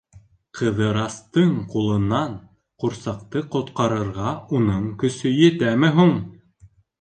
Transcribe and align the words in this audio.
Ҡыҙырастың 0.59 1.51
ҡулынан 1.73 2.33
ҡурсаҡты 2.85 3.43
ҡотҡарырға 3.57 4.33
уның 4.61 4.89
көсө 5.05 5.35
етәме 5.35 5.93
һуң? 6.01 6.17